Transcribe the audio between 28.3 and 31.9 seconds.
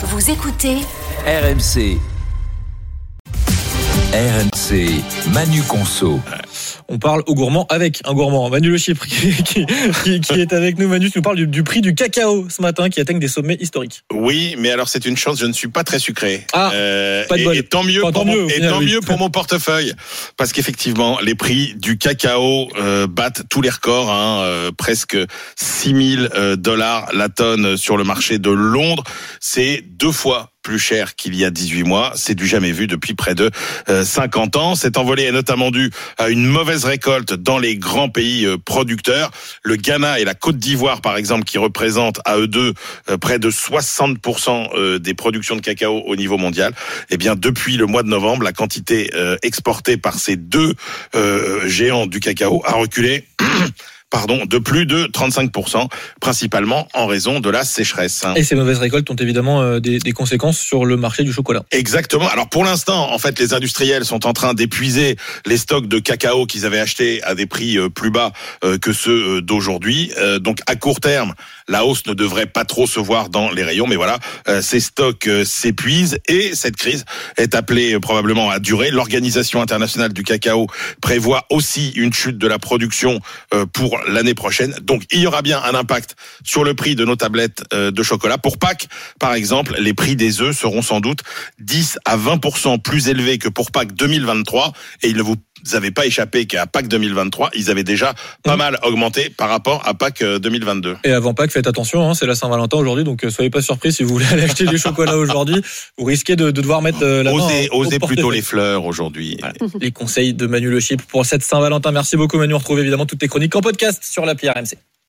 de Londres. C'est deux fois plus cher qu'il y a 18